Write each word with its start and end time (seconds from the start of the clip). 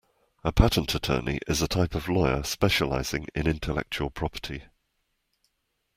A 0.43 0.51
patent 0.51 0.95
attorney 0.95 1.37
is 1.47 1.61
a 1.61 1.67
type 1.67 1.93
of 1.93 2.09
lawyer 2.09 2.41
specialising 2.41 3.27
in 3.35 3.45
intellectual 3.45 4.09
property 4.09 4.63